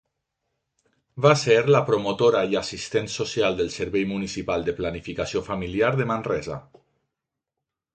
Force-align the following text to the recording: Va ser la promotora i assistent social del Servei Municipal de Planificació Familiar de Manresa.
Va 1.25 1.33
ser 1.41 1.57
la 1.75 1.81
promotora 1.91 2.41
i 2.55 2.59
assistent 2.63 3.11
social 3.19 3.61
del 3.63 3.71
Servei 3.77 4.09
Municipal 4.15 4.69
de 4.71 4.79
Planificació 4.83 5.49
Familiar 5.55 5.97
de 6.03 6.13
Manresa. 6.17 6.63